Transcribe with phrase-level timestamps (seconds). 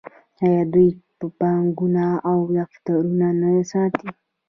[0.43, 0.89] آیا دوی
[1.39, 4.07] بانکونه او دفترونه نه ساتي؟